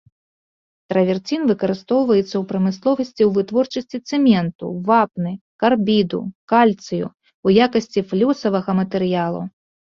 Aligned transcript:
Траверцін 0.93 1.41
выкарыстоўваецца 1.49 2.25
ў 2.37 2.41
прамысловасці 2.53 3.21
ў 3.27 3.29
вытворчасці 3.37 3.97
цэменту, 4.09 4.65
вапны, 4.89 5.31
карбіду 5.67 6.19
кальцыю, 6.57 7.05
у 7.49 7.57
якасці 7.71 7.99
флюсавага 8.11 8.71
матэрыялу. 8.85 9.41